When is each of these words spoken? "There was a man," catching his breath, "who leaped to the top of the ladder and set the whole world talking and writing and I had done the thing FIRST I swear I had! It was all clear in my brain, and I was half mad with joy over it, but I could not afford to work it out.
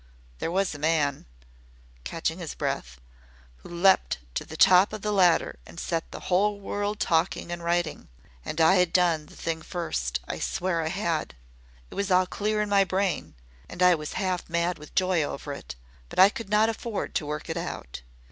"There 0.39 0.49
was 0.49 0.73
a 0.73 0.79
man," 0.79 1.27
catching 2.03 2.39
his 2.39 2.55
breath, 2.55 2.99
"who 3.57 3.69
leaped 3.69 4.17
to 4.33 4.43
the 4.43 4.57
top 4.57 4.93
of 4.93 5.03
the 5.03 5.11
ladder 5.11 5.59
and 5.63 5.79
set 5.79 6.09
the 6.11 6.21
whole 6.21 6.59
world 6.59 6.99
talking 6.99 7.51
and 7.51 7.63
writing 7.63 8.09
and 8.43 8.59
I 8.59 8.77
had 8.77 8.93
done 8.93 9.27
the 9.27 9.35
thing 9.35 9.61
FIRST 9.61 10.19
I 10.27 10.39
swear 10.39 10.81
I 10.81 10.87
had! 10.87 11.35
It 11.91 11.93
was 11.93 12.09
all 12.09 12.25
clear 12.25 12.63
in 12.63 12.67
my 12.69 12.83
brain, 12.83 13.35
and 13.69 13.83
I 13.83 13.93
was 13.93 14.13
half 14.13 14.49
mad 14.49 14.79
with 14.79 14.95
joy 14.95 15.21
over 15.21 15.53
it, 15.53 15.75
but 16.09 16.17
I 16.17 16.29
could 16.29 16.49
not 16.49 16.67
afford 16.67 17.13
to 17.13 17.27
work 17.27 17.47
it 17.47 17.55
out. 17.55 18.01